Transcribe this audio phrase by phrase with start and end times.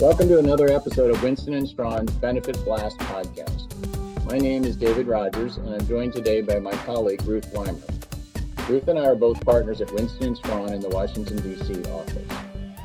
[0.00, 4.24] Welcome to another episode of Winston and Strawn's Benefit Blast podcast.
[4.28, 8.68] My name is David Rogers, and I'm joined today by my colleague Ruth Wimer.
[8.68, 11.80] Ruth and I are both partners at Winston and Strawn in the Washington, D.C.
[11.92, 12.28] office.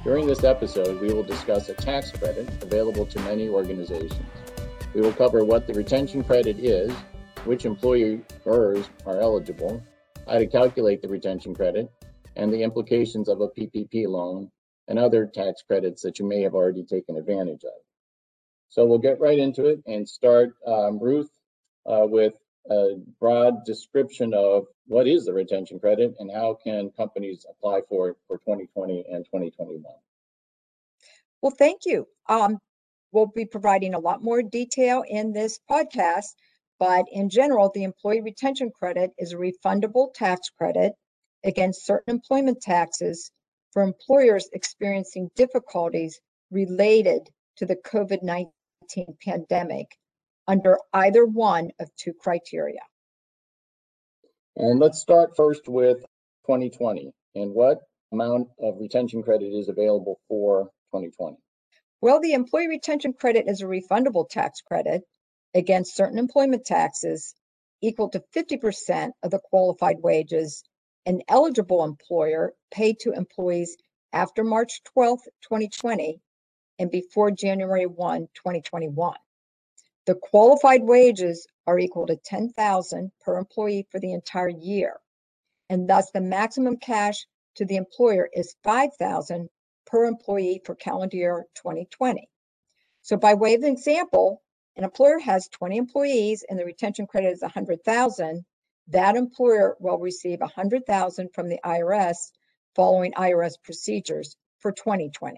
[0.04, 4.30] During this episode, we will discuss a tax credit available to many organizations.
[4.94, 6.92] We will cover what the retention credit is,
[7.44, 9.82] which employers are eligible,
[10.28, 11.92] how to calculate the retention credit,
[12.36, 14.52] and the implications of a PPP loan
[14.90, 17.80] and other tax credits that you may have already taken advantage of.
[18.70, 21.30] So we'll get right into it and start, um, Ruth,
[21.86, 22.34] uh, with
[22.70, 28.10] a broad description of what is the retention credit and how can companies apply for
[28.10, 29.84] it for 2020 and 2021.
[31.42, 32.08] Well, thank you.
[32.28, 32.58] Um,
[33.12, 36.36] we'll be providing a lot more detail in this podcast,
[36.80, 40.94] but in general, the employee retention credit is a refundable tax credit
[41.44, 43.32] against certain employment taxes
[43.72, 46.20] for employers experiencing difficulties
[46.52, 49.88] related to the COVID 19 pandemic
[50.48, 52.82] under either one of two criteria.
[54.56, 56.00] And let's start first with
[56.48, 57.80] 2020 and what
[58.12, 61.38] amount of retention credit is available for 2020.
[62.02, 65.04] Well, the employee retention credit is a refundable tax credit
[65.54, 67.36] against certain employment taxes
[67.82, 70.64] equal to 50% of the qualified wages
[71.06, 73.78] an eligible employer paid to employees
[74.14, 76.20] after March 12, 2020
[76.80, 79.14] and before January 1, 2021.
[80.06, 85.00] The qualified wages are equal to 10,000 per employee for the entire year,
[85.70, 89.50] and thus the maximum cash to the employer is 5,000
[89.86, 92.28] per employee for calendar year 2020.
[93.02, 94.42] So by way of example,
[94.76, 98.46] an employer has 20 employees and the retention credit is 100,000,
[98.90, 102.32] that employer will receive 100,000 from the IRS
[102.76, 105.38] following IRS procedures for 2020.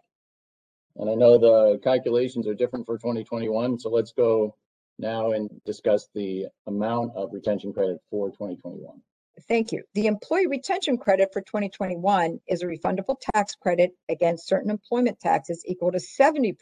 [0.98, 4.56] And I know the calculations are different for 2021, so let's go
[5.00, 9.02] now and discuss the amount of retention credit for 2021.
[9.48, 9.84] Thank you.
[9.96, 15.64] The employee retention credit for 2021 is a refundable tax credit against certain employment taxes
[15.66, 16.56] equal to 70%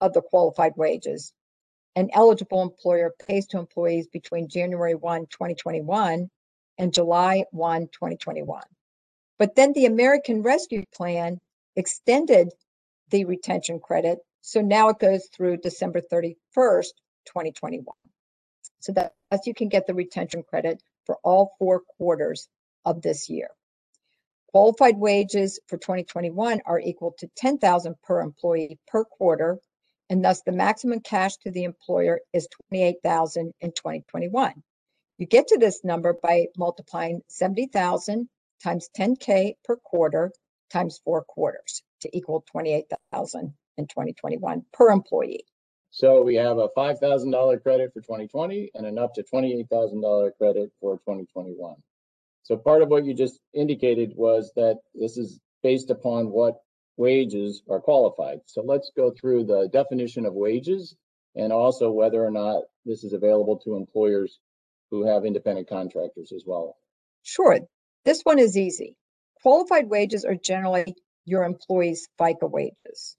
[0.00, 1.32] of the qualified wages
[1.96, 6.28] an eligible employer pays to employees between January 1, 2021
[6.78, 8.62] and July 1, 2021.
[9.38, 11.40] But then the American Rescue Plan
[11.76, 12.52] extended
[13.10, 14.18] the retention credit.
[14.40, 16.92] So now it goes through December 31st,
[17.26, 17.84] 2021.
[18.80, 19.12] So that
[19.46, 22.48] you can get the retention credit for all four quarters
[22.84, 23.48] of this year.
[24.48, 29.58] Qualified wages for 2021 are equal to 10,000 per employee per quarter
[30.14, 34.52] and thus the maximum cash to the employer is 28,000 in 2021.
[35.18, 38.28] You get to this number by multiplying 70,000
[38.62, 40.30] times 10K per quarter
[40.70, 45.44] times four quarters to equal 28,000 in 2021 per employee.
[45.90, 50.98] So we have a $5,000 credit for 2020 and an up to $28,000 credit for
[50.98, 51.74] 2021.
[52.44, 56.54] So part of what you just indicated was that this is based upon what
[56.96, 58.40] wages are qualified.
[58.46, 60.96] So let's go through the definition of wages
[61.34, 64.38] and also whether or not this is available to employers
[64.90, 66.76] who have independent contractors as well.
[67.22, 67.58] Sure.
[68.04, 68.96] This one is easy.
[69.42, 70.94] Qualified wages are generally
[71.24, 73.16] your employees' FICA wages.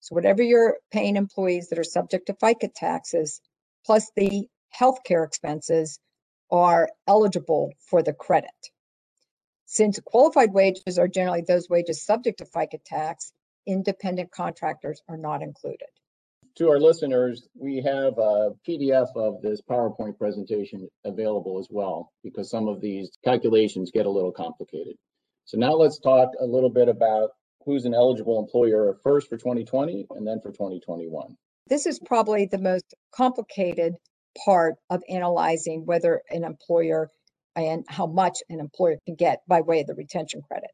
[0.00, 3.40] So whatever you're paying employees that are subject to FICA taxes,
[3.84, 4.46] plus the
[4.78, 5.98] healthcare expenses,
[6.50, 8.50] are eligible for the credit.
[9.72, 13.32] Since qualified wages are generally those wages subject to FICA tax,
[13.68, 15.86] independent contractors are not included.
[16.56, 22.50] To our listeners, we have a PDF of this PowerPoint presentation available as well, because
[22.50, 24.96] some of these calculations get a little complicated.
[25.44, 27.30] So now let's talk a little bit about
[27.64, 31.36] who's an eligible employer first for 2020 and then for 2021.
[31.68, 33.94] This is probably the most complicated
[34.44, 37.08] part of analyzing whether an employer
[37.56, 40.70] and how much an employer can get by way of the retention credit.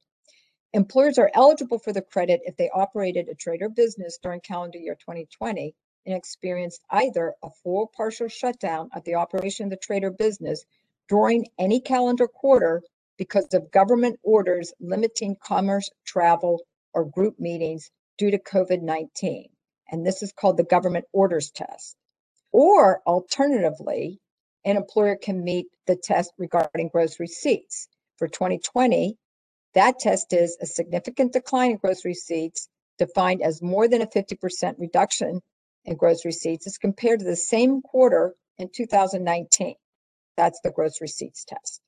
[0.73, 4.79] Employers are eligible for the credit if they operated a trade or business during calendar
[4.79, 5.75] year 2020
[6.05, 10.65] and experienced either a full partial shutdown of the operation of the trade or business
[11.09, 12.83] during any calendar quarter
[13.17, 16.61] because of government orders limiting commerce, travel,
[16.93, 19.49] or group meetings due to COVID 19.
[19.91, 21.97] And this is called the government orders test.
[22.53, 24.21] Or alternatively,
[24.67, 27.89] an employer can meet the test regarding gross receipts.
[28.19, 29.17] For 2020,
[29.75, 32.69] that test is a significant decline in gross receipts,
[32.99, 35.41] defined as more than a 50% reduction
[35.85, 39.77] in gross receipts as compared to the same quarter in 2019.
[40.37, 41.81] That's the gross receipts test.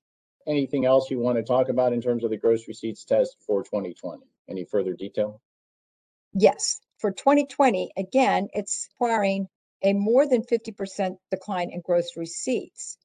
[0.47, 3.65] Anything else you want to talk about in terms of the gross receipts test for
[3.65, 4.23] 2020?
[4.49, 5.41] Any further detail?
[6.33, 6.81] Yes.
[6.99, 9.49] For 2020, again, it's requiring
[9.83, 12.99] a more than 50% decline in gross receipts.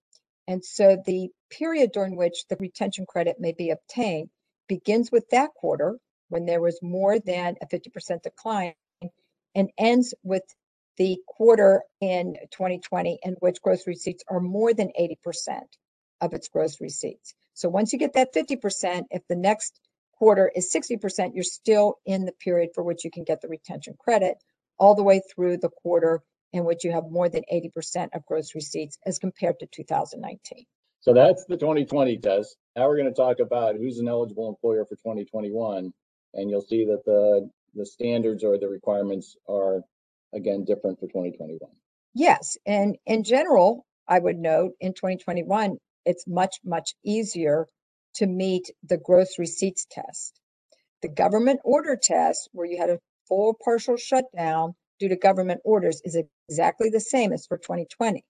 [0.48, 4.30] And so the period during which the retention credit may be obtained
[4.68, 5.98] begins with that quarter
[6.30, 8.74] when there was more than a 50% decline
[9.56, 10.44] and ends with
[10.98, 15.62] the quarter in 2020 in which gross receipts are more than 80%
[16.22, 17.34] of its gross receipts.
[17.54, 19.80] So once you get that 50%, if the next
[20.18, 23.96] quarter is 60%, you're still in the period for which you can get the retention
[24.00, 24.38] credit
[24.78, 26.22] all the way through the quarter
[26.54, 30.66] in which you have more than 80% of gross receipts as compared to 2019.
[31.02, 32.56] So that's the 2020 test.
[32.76, 35.92] Now we're going to talk about who's an eligible employer for 2021.
[36.36, 39.82] And you'll see that the, the standards or the requirements are,
[40.34, 41.60] again, different for 2021.
[42.14, 42.58] Yes.
[42.66, 47.68] And in general, I would note in 2021, it's much, much easier
[48.16, 50.40] to meet the gross receipts test.
[51.02, 56.02] The government order test, where you had a full partial shutdown due to government orders,
[56.06, 56.18] is
[56.48, 58.24] exactly the same as for 2020.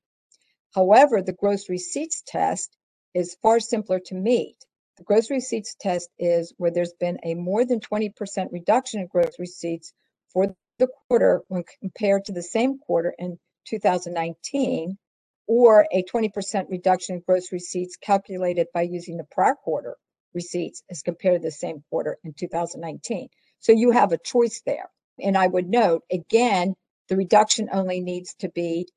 [0.73, 2.75] However, the gross receipts test
[3.13, 4.55] is far simpler to meet.
[4.97, 9.35] The gross receipts test is where there's been a more than 20% reduction in gross
[9.37, 9.93] receipts
[10.29, 13.37] for the quarter when compared to the same quarter in
[13.67, 14.97] 2019
[15.45, 19.95] or a 20% reduction in gross receipts calculated by using the prior quarter
[20.33, 23.29] receipts as compared to the same quarter in 2019.
[23.59, 24.89] So you have a choice there.
[25.19, 26.75] And I would note again,
[27.09, 28.87] the reduction only needs to be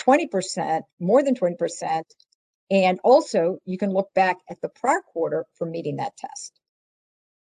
[0.00, 2.02] 20%, more than 20%.
[2.70, 6.58] And also, you can look back at the prior quarter for meeting that test.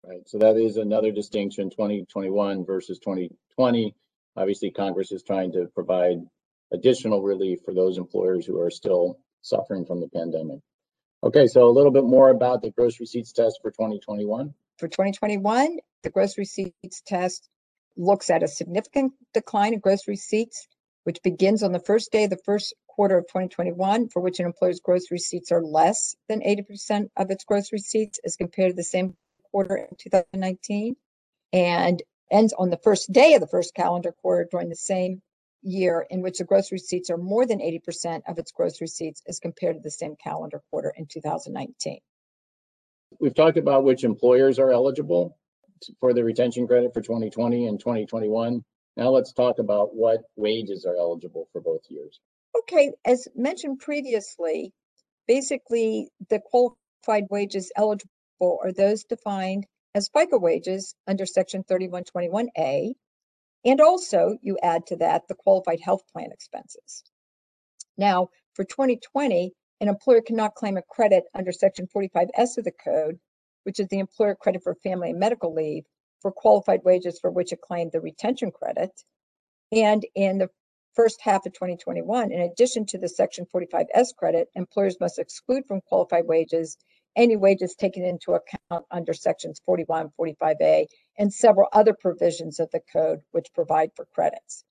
[0.04, 0.28] Right.
[0.28, 3.96] So that is another distinction 2021 versus 2020.
[4.38, 6.18] Obviously, Congress is trying to provide
[6.72, 10.60] additional relief for those employers who are still suffering from the pandemic.
[11.24, 14.54] Okay, so a little bit more about the gross receipts test for 2021.
[14.78, 17.50] For 2021, the gross receipts test
[17.98, 20.68] looks at a significant decline in gross receipts,
[21.04, 24.46] which begins on the first day of the first quarter of 2021, for which an
[24.46, 28.84] employer's gross receipts are less than 80% of its gross receipts as compared to the
[28.84, 29.16] same
[29.52, 30.96] quarter in 2019,
[31.54, 35.22] and ends on the first day of the first calendar quarter during the same
[35.62, 39.40] year in which the gross receipts are more than 80% of its gross receipts as
[39.40, 42.00] compared to the same calendar quarter in 2019.
[43.20, 45.38] We've talked about which employers are eligible
[46.00, 48.64] for the retention credit for 2020 and 2021.
[48.98, 52.20] Now let's talk about what wages are eligible for both years.
[52.60, 54.72] Okay, as mentioned previously,
[55.28, 58.10] basically the qualified wages eligible
[58.42, 62.94] are those defined as FICA wages under Section 3121A
[63.66, 67.04] and also, you add to that the qualified health plan expenses.
[67.98, 73.20] Now, for 2020, an employer cannot claim a credit under Section 45S of the Code,
[73.66, 75.84] which is the employer credit for family and medical leave,
[76.22, 78.92] for qualified wages for which it claimed the retention credit.
[79.72, 80.50] And in the
[80.96, 85.82] first half of 2021, in addition to the Section 45S credit, employers must exclude from
[85.82, 86.78] qualified wages
[87.16, 92.82] any wages taken into account under sections 41, 45A, and several other provisions of the
[92.92, 94.64] code which provide for credits.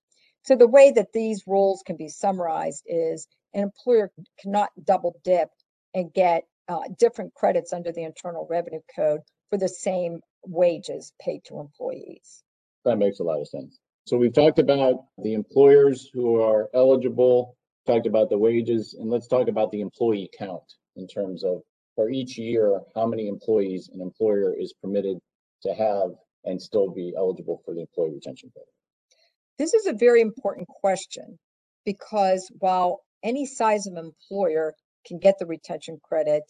[0.43, 5.49] So the way that these rules can be summarized is an employer cannot double dip
[5.93, 11.41] and get uh, different credits under the Internal Revenue Code for the same wages paid
[11.45, 12.43] to employees.
[12.83, 13.79] That makes a lot of sense.
[14.05, 19.27] So we've talked about the employers who are eligible, talked about the wages, and let's
[19.27, 20.63] talk about the employee count
[20.95, 21.61] in terms of
[21.95, 25.17] for each year, how many employees an employer is permitted
[25.63, 26.11] to have
[26.43, 28.69] and still be eligible for the employee retention credit?
[29.57, 31.39] This is a very important question
[31.85, 34.73] because while any size of employer
[35.07, 36.43] can get the retention credit,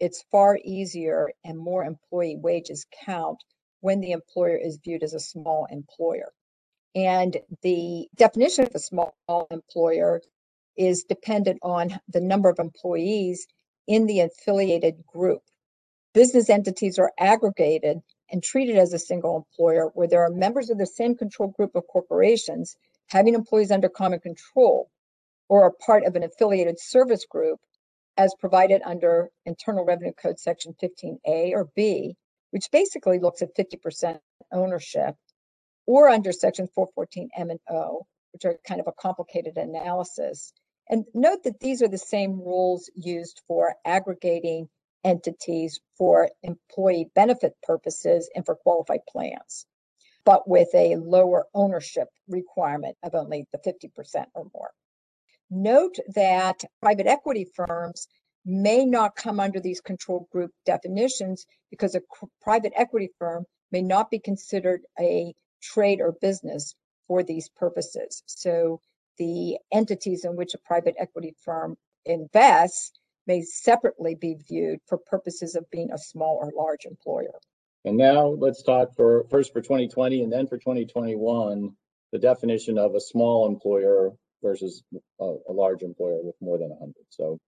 [0.00, 3.38] it's far easier and more employee wages count
[3.80, 6.32] when the employer is viewed as a small employer.
[6.94, 9.14] And the definition of a small
[9.50, 10.22] employer
[10.76, 13.46] is dependent on the number of employees
[13.86, 15.42] in the affiliated group.
[16.14, 18.00] Business entities are aggregated
[18.30, 21.74] and treated as a single employer where there are members of the same control group
[21.74, 22.76] of corporations
[23.08, 24.90] having employees under common control
[25.48, 27.60] or are part of an affiliated service group
[28.16, 32.16] as provided under Internal Revenue Code Section 15A or B,
[32.50, 34.18] which basically looks at 50%
[34.52, 35.14] ownership,
[35.86, 40.52] or under Section 414 M and O, which are kind of a complicated analysis.
[40.88, 44.68] And note that these are the same rules used for aggregating
[45.04, 49.66] entities for employee benefit purposes and for qualified plans,
[50.24, 54.70] but with a lower ownership requirement of only the 50% or more.
[55.50, 58.08] Note that private equity firms
[58.44, 62.02] may not come under these control group definitions because a
[62.40, 66.74] private equity firm may not be considered a trade or business
[67.08, 68.22] for these purposes.
[68.26, 68.80] So
[69.18, 72.92] the entities in which a private equity firm invests
[73.26, 77.38] may separately be viewed for purposes of being a small or large employer.
[77.84, 81.72] And now let's talk for first for 2020 and then for 2021,
[82.12, 84.12] the definition of a small employer
[84.42, 84.82] versus
[85.20, 86.94] a, a large employer with more than 100.
[87.10, 87.38] So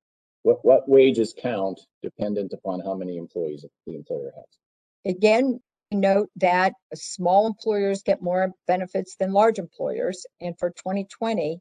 [0.42, 5.14] what, what wages count dependent upon how many employees the employer has?
[5.14, 10.26] Again, note that small employers get more benefits than large employers.
[10.40, 11.60] And for 2020,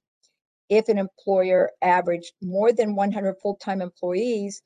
[0.69, 4.62] if an employer averaged more than 100 full-time employees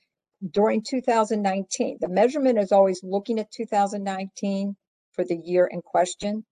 [0.49, 4.75] during 2019, the measurement is always looking at 2019
[5.13, 6.43] for the year in question.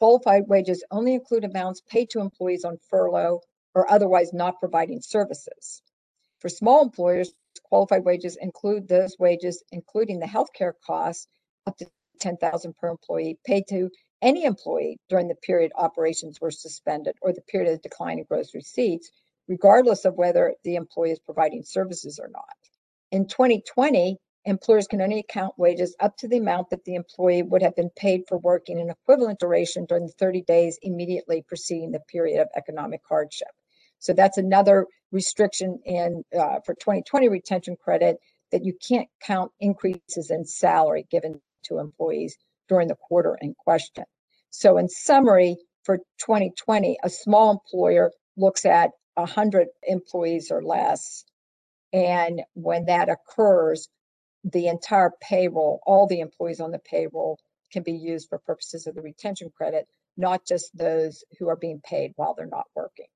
[0.00, 3.40] Qualified wages only include amounts paid to employees on furlough
[3.74, 5.82] or otherwise not providing services.
[6.38, 11.28] For small employers, qualified wages include those wages, including the healthcare costs
[11.66, 11.86] up to
[12.18, 13.90] 10,000 per employee paid to
[14.22, 18.54] any employee during the period operations were suspended or the period of decline in gross
[18.54, 19.10] receipts,
[19.48, 22.56] regardless of whether the employee is providing services or not.
[23.10, 27.62] In 2020, employers can only account wages up to the amount that the employee would
[27.62, 32.00] have been paid for working an equivalent duration during the 30 days immediately preceding the
[32.00, 33.48] period of economic hardship.
[33.98, 38.16] So that's another restriction in uh, for 2020 retention credit
[38.50, 42.36] that you can't count increases in salary given to employees
[42.68, 44.04] during the quarter in question.
[44.50, 51.24] So in summary, for 2020, a small employer looks at 100 employees or less.
[51.92, 53.88] And when that occurs,
[54.44, 57.38] the entire payroll, all the employees on the payroll
[57.72, 61.80] can be used for purposes of the retention credit, not just those who are being
[61.84, 63.06] paid while they're not working.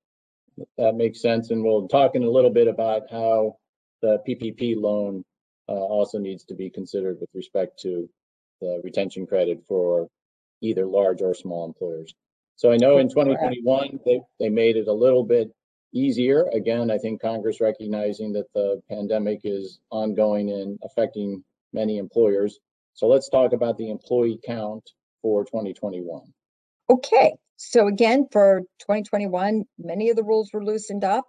[0.77, 1.51] That makes sense.
[1.51, 3.57] And we'll talk in a little bit about how
[4.01, 5.23] the PPP loan
[5.67, 8.09] uh, also needs to be considered with respect to
[8.61, 10.07] the retention credit for
[10.61, 12.13] either large or small employers.
[12.55, 15.51] So I know in 2021, they, they made it a little bit
[15.95, 16.47] easier.
[16.53, 22.59] Again, I think Congress recognizing that the pandemic is ongoing and affecting many employers.
[22.93, 24.83] So let's talk about the employee count
[25.21, 26.21] for 2021.
[26.89, 31.25] Okay, so again, for 2021, many of the rules were loosened up.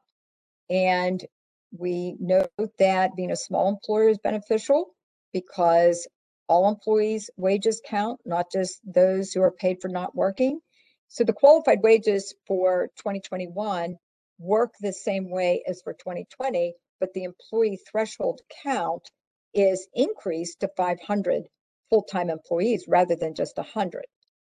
[0.69, 1.25] And
[1.73, 4.95] we note that being a small employer is beneficial
[5.33, 6.07] because
[6.49, 10.61] all employees' wages count, not just those who are paid for not working.
[11.09, 13.97] So the qualified wages for 2021
[14.39, 19.11] work the same way as for 2020, but the employee threshold count
[19.55, 21.45] is increased to 500
[21.91, 24.05] full-time employees rather than just 100.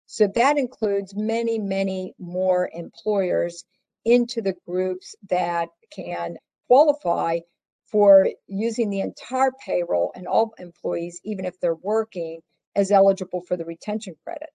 [0.05, 3.63] So that includes many, many more employers
[4.05, 6.37] into the groups that can
[6.67, 7.39] qualify
[7.91, 12.39] for using the entire payroll and all employees, even if they're working,
[12.75, 14.49] as eligible for the retention credit,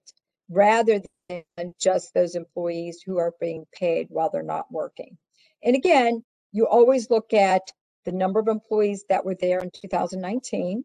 [0.51, 5.17] rather than just those employees who are being paid while they're not working.
[5.63, 7.61] And again, you always look at
[8.03, 10.83] the number of employees that were there in 2019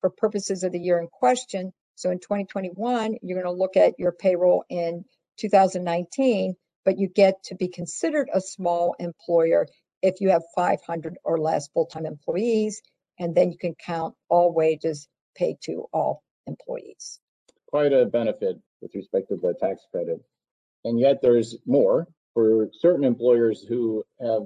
[0.00, 1.72] for purposes of the year in question.
[1.94, 5.04] So in 2021, you're going to look at your payroll in
[5.38, 9.66] 2019, but you get to be considered a small employer
[10.02, 12.82] if you have 500 or less full-time employees,
[13.18, 17.20] and then you can count all wages paid to all employees.
[17.68, 20.20] Quite a benefit with respect to the tax credit.
[20.84, 24.42] And yet there's more for certain employers who have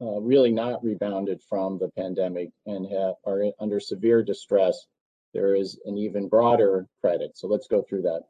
[0.00, 4.86] uh, really not rebounded from the pandemic and have, are under severe distress.
[5.34, 7.36] There is an even broader credit.
[7.36, 8.22] So let's go through that.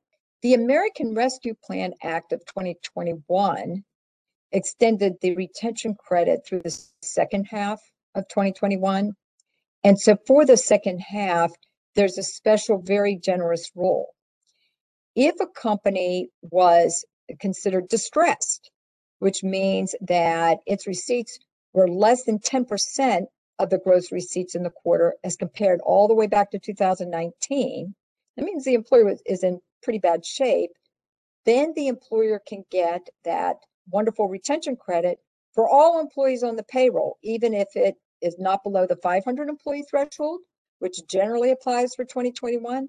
[0.42, 3.84] The American Rescue Plan Act of 2021
[4.52, 7.80] extended the retention credit through the second half
[8.14, 9.12] of 2021.
[9.84, 11.52] And so for the second half,
[11.94, 14.14] there's a special, very generous rule.
[15.14, 17.04] If a company was
[17.38, 18.70] considered distressed,
[19.18, 21.38] which means that its receipts
[21.74, 23.26] were less than 10%
[23.58, 27.94] of the gross receipts in the quarter as compared all the way back to 2019,
[28.36, 30.70] that means the employer is in pretty bad shape.
[31.44, 33.56] Then the employer can get that
[33.90, 35.18] wonderful retention credit
[35.52, 39.84] for all employees on the payroll, even if it is not below the 500 employee
[39.88, 40.40] threshold,
[40.78, 42.88] which generally applies for 2021.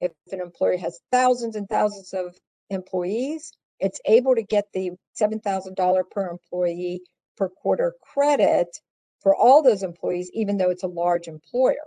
[0.00, 2.36] If an employer has thousands and thousands of
[2.70, 7.02] employees, it's able to get the $7,000 per employee
[7.36, 8.68] per quarter credit
[9.22, 11.86] for all those employees, even though it's a large employer.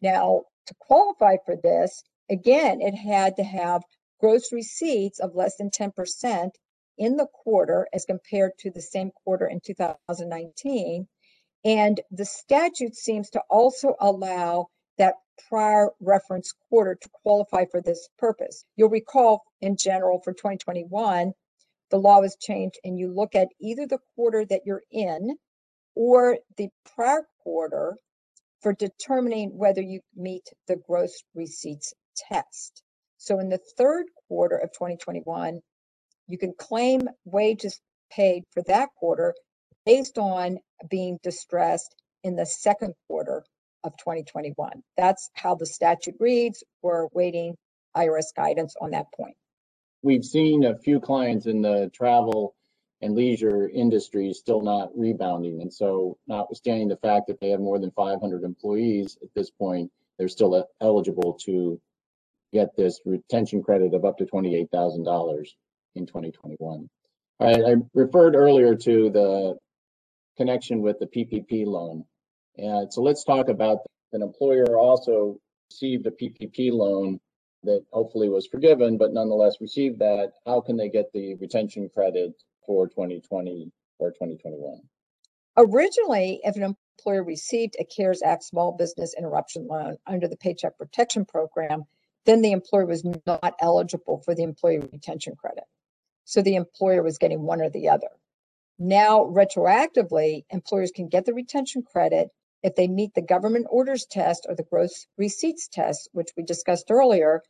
[0.00, 3.82] Now, to qualify for this, again, it had to have
[4.20, 6.50] gross receipts of less than 10%
[6.96, 11.06] in the quarter as compared to the same quarter in 2019.
[11.64, 15.14] And the statute seems to also allow that
[15.48, 18.64] prior reference quarter to qualify for this purpose.
[18.76, 21.32] You'll recall in general for 2021,
[21.90, 25.36] the law was changed and you look at either the quarter that you're in
[25.94, 27.96] or the prior quarter
[28.60, 32.82] for determining whether you meet the gross receipts test.
[33.18, 35.60] So in the third quarter of 2021,
[36.26, 39.34] you can claim wages paid for that quarter
[39.84, 43.44] based on being distressed in the second quarter
[43.84, 44.82] of 2021.
[44.96, 46.64] That's how the statute reads.
[46.82, 47.56] We're waiting
[47.96, 49.36] IRS guidance on that point.
[50.02, 52.54] We've seen a few clients in the travel
[53.00, 55.60] and leisure industry still not rebounding.
[55.60, 59.90] And so notwithstanding the fact that they have more than 500 employees at this point,
[60.18, 61.80] they're still eligible to
[62.52, 65.48] get this retention credit of up to $28,000
[65.96, 66.88] in 2021.
[67.40, 69.56] All right, I referred earlier to the
[70.36, 72.04] connection with the PPP loan.
[72.56, 73.78] And so let's talk about
[74.12, 75.38] an employer also
[75.70, 77.18] received a PPP loan
[77.64, 80.32] that hopefully was forgiven, but nonetheless received that.
[80.46, 82.32] How can they get the retention credit
[82.66, 84.80] for 2020 or 2021?
[85.56, 90.76] Originally, if an employer received a CARES Act small business interruption loan under the Paycheck
[90.78, 91.84] Protection Program,
[92.26, 95.64] then the employer was not eligible for the employee retention credit.
[96.24, 98.08] So the employer was getting one or the other.
[98.78, 102.30] Now, retroactively, employers can get the retention credit
[102.64, 106.90] if they meet the government orders test or the gross receipts test, which we discussed
[106.90, 107.42] earlier,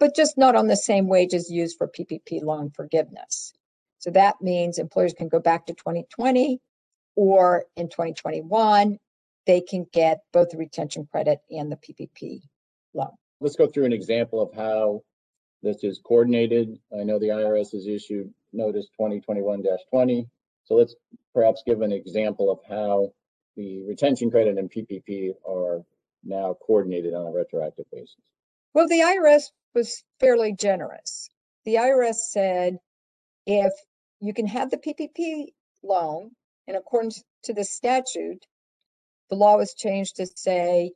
[0.00, 3.54] but just not on the same wages used for PPP loan forgiveness.
[3.98, 6.60] So that means employers can go back to 2020
[7.14, 8.98] or in 2021,
[9.46, 12.40] they can get both the retention credit and the PPP
[12.92, 13.12] loan.
[13.40, 15.02] Let's go through an example of how
[15.62, 16.76] this is coordinated.
[16.92, 20.26] I know the IRS has issued notice 2021-20.
[20.64, 20.96] So let's
[21.32, 23.12] perhaps give an example of how
[23.56, 25.82] the retention credit and PPP are
[26.24, 28.16] now coordinated on a retroactive basis.
[28.74, 31.30] Well, the IRS was fairly generous.
[31.64, 32.78] The IRS said
[33.46, 33.72] if
[34.20, 35.46] you can have the PPP
[35.82, 36.32] loan
[36.66, 38.44] in accordance to the statute,
[39.30, 40.92] the law was changed to say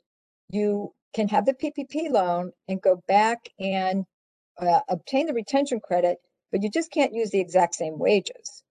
[0.51, 4.05] you can have the PPP loan and go back and
[4.59, 6.19] uh, obtain the retention credit,
[6.53, 8.63] but you just can't use the exact same wages.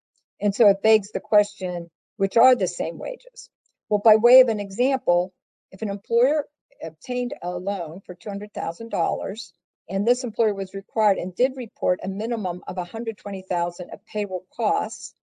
[0.42, 3.50] And so it begs the question, which are the same wages?
[3.90, 5.34] Well, by way of an example,
[5.72, 6.46] if an employer
[6.84, 9.52] obtained a loan for $200,000
[9.90, 15.16] and this employer was required and did report a minimum of 120,000 of payroll costs,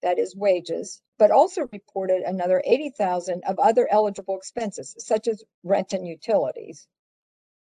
[0.00, 5.92] that is wages, but also reported another 80,000 of other eligible expenses such as rent
[5.92, 6.88] and utilities.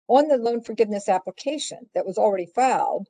[0.07, 3.09] On the loan forgiveness application that was already filed,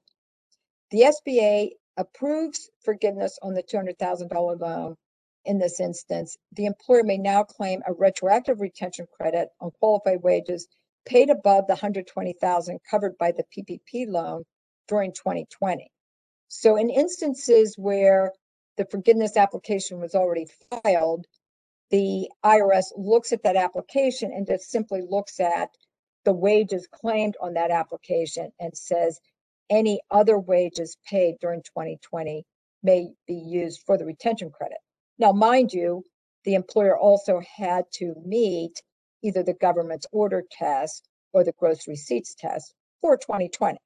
[0.90, 4.96] the SBA approves forgiveness on the $200,000 loan.
[5.44, 10.68] In this instance, the employer may now claim a retroactive retention credit on qualified wages
[11.04, 14.44] paid above the 120,000 covered by the PPP loan
[14.88, 15.90] during 2020.
[16.48, 18.32] So in instances where
[18.76, 21.26] the forgiveness application was already filed,
[21.90, 25.68] the IRS looks at that application and just simply looks at
[26.24, 29.20] the wages claimed on that application and says
[29.68, 32.46] any other wages paid during 2020
[32.82, 34.78] may be used for the retention credit.
[35.18, 36.04] Now, mind you,
[36.44, 38.82] the employer also had to meet
[39.22, 43.78] either the government's order test or the gross receipts test for 2020.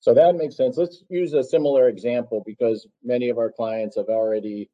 [0.00, 0.76] So that makes sense.
[0.76, 4.70] Let's use a similar example because many of our clients have already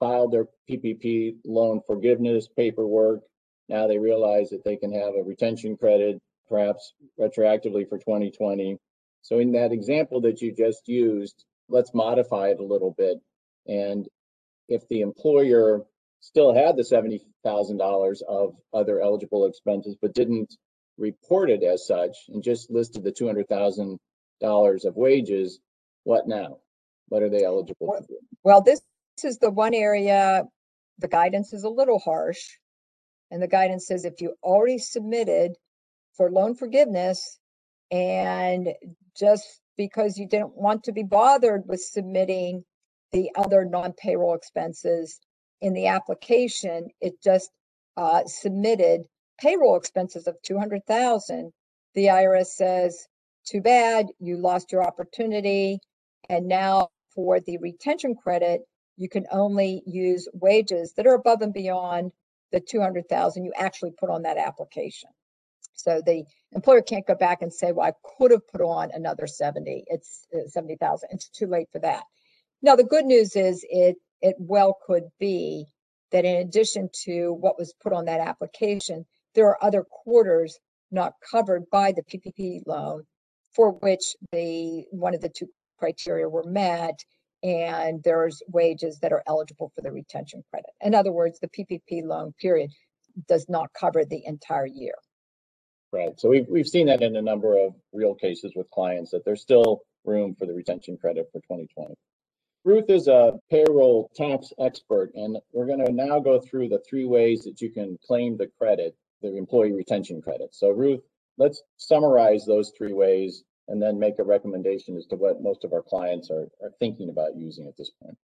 [0.00, 3.20] filed their PPP loan forgiveness paperwork.
[3.68, 8.78] Now they realize that they can have a retention credit, perhaps retroactively for 2020.
[9.22, 13.18] So in that example that you just used, let's modify it a little bit.
[13.66, 14.06] And
[14.68, 15.82] if the employer
[16.20, 20.56] still had the $70,000 of other eligible expenses, but didn't
[20.96, 25.60] report it as such and just listed the $200,000 of wages,
[26.04, 26.58] what now?
[27.08, 28.18] What are they eligible to do?
[28.42, 28.80] Well, this
[29.22, 30.44] is the one area
[30.98, 32.40] the guidance is a little harsh.
[33.30, 35.52] And the guidance says if you already submitted
[36.16, 37.38] for loan forgiveness
[37.90, 38.68] and
[39.18, 42.64] just because you didn't want to be bothered with submitting
[43.14, 45.20] the other non-payroll expenses
[45.60, 47.52] in the application, it just
[47.96, 49.02] uh, submitted
[49.40, 51.52] payroll expenses of 200,000.
[51.94, 53.06] The IRS says,
[53.46, 55.78] too bad, you lost your opportunity.
[56.28, 58.62] And now for the retention credit,
[58.96, 62.10] you can only use wages that are above and beyond
[62.50, 65.10] the 200,000 you actually put on that application.
[65.74, 69.28] So the employer can't go back and say, well, I could have put on another
[69.28, 71.10] 70, it's uh, 70,000.
[71.12, 72.02] It's too late for that.
[72.64, 75.66] Now, the good news is it, it well could be
[76.12, 80.58] that in addition to what was put on that application, there are other quarters
[80.90, 83.02] not covered by the PPP loan
[83.54, 85.46] for which the one of the two
[85.78, 86.98] criteria were met
[87.42, 90.70] and there's wages that are eligible for the retention credit.
[90.80, 92.70] In other words, the PPP loan period
[93.28, 94.94] does not cover the entire year.
[95.92, 96.18] Right.
[96.18, 99.42] So we've, we've seen that in a number of real cases with clients that there's
[99.42, 101.94] still room for the retention credit for 2020.
[102.64, 107.04] Ruth is a payroll tax expert, and we're going to now go through the three
[107.04, 110.54] ways that you can claim the credit, the employee retention credit.
[110.54, 111.00] So, Ruth,
[111.36, 115.72] let's summarize those three ways and then make a recommendation as to what most of
[115.72, 118.16] our clients are, are thinking about using at this point.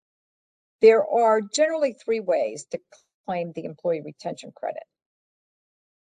[0.81, 2.79] There are generally three ways to
[3.25, 4.83] claim the employee retention credit.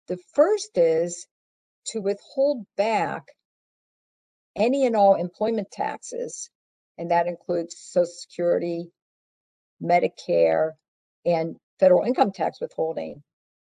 [0.08, 1.26] The first is
[1.88, 3.24] to withhold back
[4.56, 6.50] any and all employment taxes,
[7.02, 8.86] and that includes Social Security,
[9.82, 10.70] Medicare,
[11.26, 13.24] and federal income tax withholding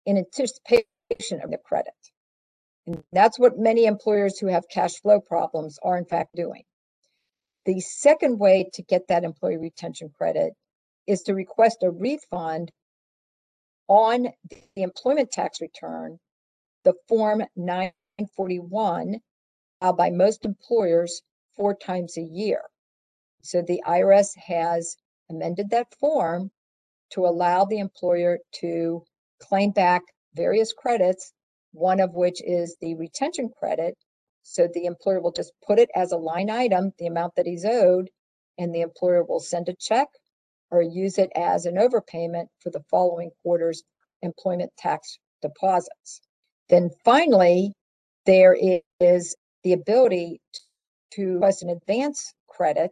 [0.06, 1.96] in anticipation of the credit.
[2.86, 6.62] And that's what many employers who have cash flow problems are, in fact, doing.
[7.66, 10.54] The second way to get that employee retention credit
[11.08, 12.72] is to request a refund
[13.88, 14.28] on
[14.76, 16.20] the employment tax return,
[16.84, 19.16] the Form 941,
[19.82, 21.24] filed by most employers
[21.56, 22.62] four times a year.
[23.44, 24.98] So the IRS has
[25.30, 26.52] amended that form
[27.12, 29.04] to allow the employer to
[29.40, 30.02] claim back
[30.36, 31.34] various credits
[31.74, 33.98] one of which is the retention credit.
[34.44, 37.66] So the employer will just put it as a line item, the amount that he's
[37.66, 38.10] owed,
[38.58, 40.08] and the employer will send a check
[40.70, 43.84] or use it as an overpayment for the following quarter's
[44.22, 46.22] employment tax deposits.
[46.70, 47.74] Then finally,
[48.26, 48.56] there
[49.00, 50.40] is the ability
[51.12, 52.92] to request an advance credit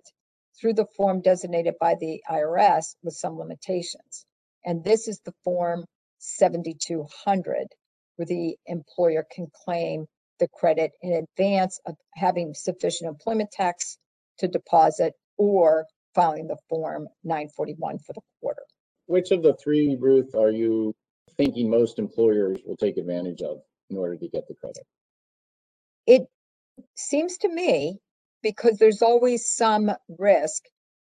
[0.62, 4.26] through the form designated by the IRS with some limitations.
[4.64, 5.86] And this is the form
[6.20, 7.68] 7200
[8.16, 10.06] where the employer can claim
[10.40, 13.98] the credit in advance of having sufficient employment tax
[14.38, 18.64] to deposit or filing the form 941 for the quarter.
[19.08, 20.94] Which of the three, Ruth, are you
[21.38, 23.58] thinking most employers will take advantage of
[23.90, 24.84] in order to get the credit?
[26.06, 26.28] It
[26.96, 28.00] seems to me
[28.42, 30.64] because there's always some risk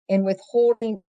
[0.08, 1.02] in withholding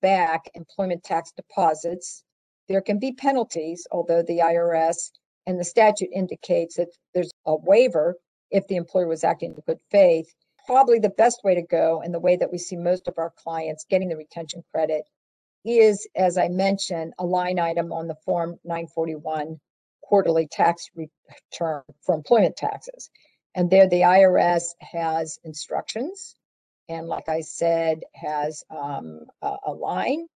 [0.00, 2.24] back employment tax deposits.
[2.68, 5.10] There can be penalties, although the IRS
[5.46, 8.16] and the statute indicates that there's a waiver
[8.50, 10.34] if the employer was acting in good faith.
[10.66, 13.32] Probably the best way to go, and the way that we see most of our
[13.36, 15.04] clients getting the retention credit,
[15.64, 19.60] is, as I mentioned, a line item on the Form 941
[20.02, 23.10] quarterly tax return for employment taxes.
[23.56, 26.36] And there, the IRS has instructions,
[26.88, 30.28] and like I said, has um, a, a line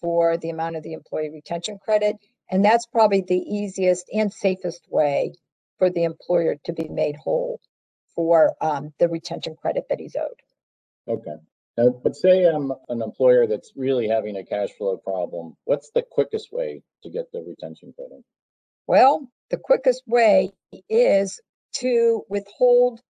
[0.00, 2.16] for the amount of the employee retention credit
[2.50, 5.34] and that's probably the easiest and safest way
[5.78, 7.60] for the employer to be made whole
[8.14, 10.40] for um, the retention credit that he's owed.
[11.08, 11.36] Okay.
[11.76, 15.56] Now, but say I'm an employer that's really having a cash flow problem.
[15.64, 18.24] What's the quickest way to get the retention credit?
[18.86, 20.50] Well, the quickest way
[20.88, 21.40] is
[21.80, 23.00] to withhold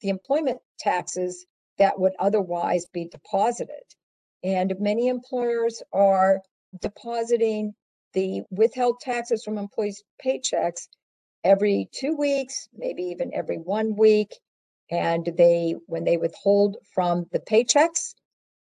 [0.00, 1.46] the employment taxes
[1.78, 3.82] that would otherwise be deposited.
[4.44, 6.40] And many employers are
[6.80, 7.74] depositing
[8.12, 10.88] the withheld taxes from employees' paychecks
[11.44, 14.38] every two weeks, maybe even every one week.
[14.90, 18.14] And they, when they withhold from the paychecks,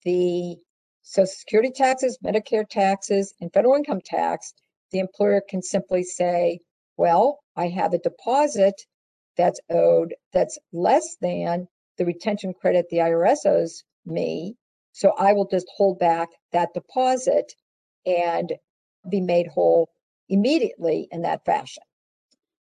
[0.04, 0.58] the
[1.02, 4.54] Social Security taxes, Medicare taxes, and federal income tax,
[4.92, 6.60] the employer can simply say,
[6.98, 8.76] well, I have a deposit
[9.39, 11.65] that's owed that's less than
[11.97, 14.56] the retention credit the IRS owes me.
[14.91, 17.54] So I will just hold back that deposit
[18.06, 18.52] and
[19.10, 19.89] be made whole
[20.28, 21.84] immediately in that fashion.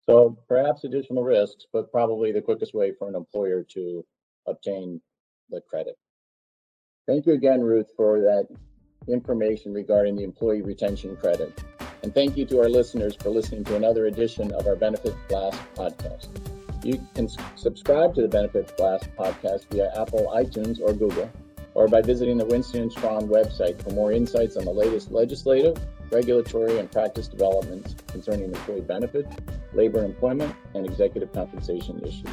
[0.03, 4.05] So perhaps additional risks, but probably the quickest way for an employer to
[4.47, 5.01] obtain
[5.51, 5.95] the credit.
[7.07, 8.49] Thank you again, Ruth, for that
[9.07, 11.63] information regarding the employee retention credit.
[12.03, 15.61] And thank you to our listeners for listening to another edition of our Benefit Blast
[15.75, 16.29] podcast.
[16.85, 21.31] You can subscribe to the Benefit Blast podcast via Apple, iTunes, or Google,
[21.73, 25.79] or by visiting the Winston Strawn website for more insights on the latest legislative,
[26.13, 29.35] regulatory and practice developments concerning employee benefits,
[29.73, 32.29] labor employment, and executive compensation issues.